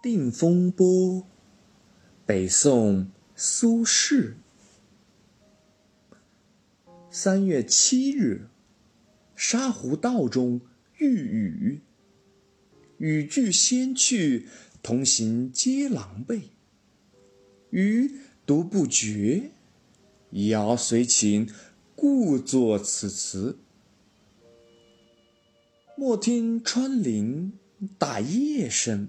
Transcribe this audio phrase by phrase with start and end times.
[0.00, 1.26] 定风波，
[2.24, 4.34] 北宋苏轼。
[7.10, 8.46] 三月七日，
[9.34, 10.60] 沙湖道中
[10.98, 11.80] 遇雨，
[12.98, 14.46] 雨具先去，
[14.84, 16.42] 同行皆狼狈。
[17.70, 19.50] 余独不觉，
[20.30, 21.50] 遥随琴，
[21.96, 23.58] 故作此词。
[25.96, 27.52] 莫听穿林
[27.98, 29.08] 打叶声，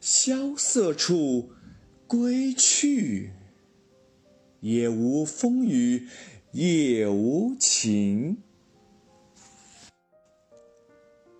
[0.00, 1.50] 萧瑟处，
[2.06, 3.32] 归去，
[4.60, 6.06] 也无风雨
[6.52, 8.38] 也无晴。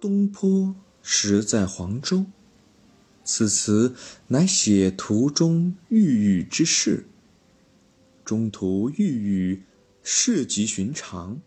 [0.00, 2.26] 东坡时在黄州，
[3.22, 3.94] 此词
[4.26, 7.06] 乃写途中遇雨之事。
[8.24, 9.62] 中途遇雨，
[10.02, 11.40] 事极寻常。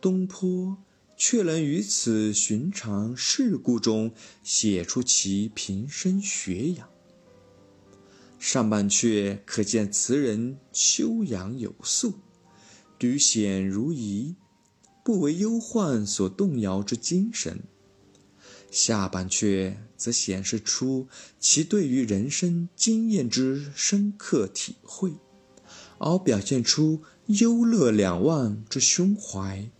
[0.00, 0.78] 东坡
[1.22, 4.10] 却能于此寻常事故中
[4.42, 6.88] 写出其平生学养。
[8.38, 12.14] 上半阙可见词人修养有素，
[12.98, 14.34] 履险如夷，
[15.04, 17.58] 不为忧患所动摇之精神；
[18.70, 21.06] 下半阙则显示出
[21.38, 25.12] 其对于人生经验之深刻体会，
[25.98, 29.70] 而表现出忧乐两忘之胸怀。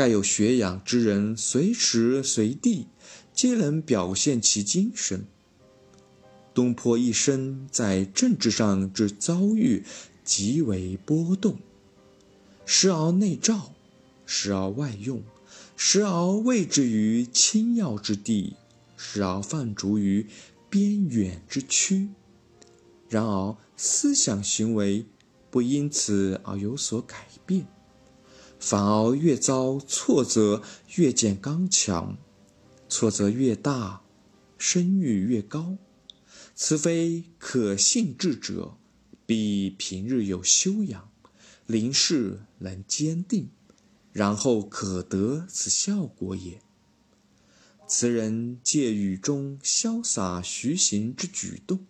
[0.00, 2.86] 盖有学养之人，随时随地
[3.34, 5.26] 皆能表现其精神。
[6.54, 9.84] 东坡一生在政治上之遭遇
[10.24, 11.58] 极为波动，
[12.64, 13.74] 时而内召，
[14.24, 15.22] 时而外用，
[15.76, 18.54] 时而位置于清要之地，
[18.96, 20.24] 时而放逐于
[20.70, 22.08] 边远之区。
[23.10, 25.04] 然而思想行为
[25.50, 27.66] 不因此而有所改变。
[28.60, 30.62] 反而越遭挫折
[30.96, 32.18] 越见刚强，
[32.90, 34.02] 挫折越大，
[34.58, 35.78] 声誉越高。
[36.54, 38.76] 此非可信智者，
[39.24, 41.10] 必平日有修养，
[41.66, 43.48] 临事能坚定，
[44.12, 46.60] 然后可得此效果也。
[47.88, 51.86] 此人借雨中潇洒徐行之举动。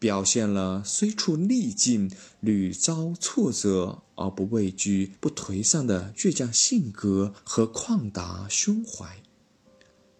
[0.00, 9.22] 表现了虽处逆境、屡遭挫折而不畏惧、不颓丧的倔强性格和旷达胸怀。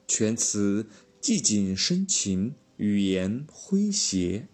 [0.07, 0.87] 全词
[1.23, 4.49] 寂静深情，语言诙谐，